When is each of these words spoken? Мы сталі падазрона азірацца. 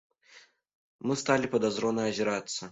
Мы 1.07 1.19
сталі 1.25 1.53
падазрона 1.53 2.01
азірацца. 2.13 2.61